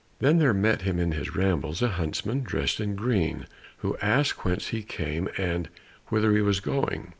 [0.17, 3.45] Then there met him in his rambles a huntsman dressed in green,
[3.77, 5.69] who asked whence he came and
[6.09, 7.09] whither he was going?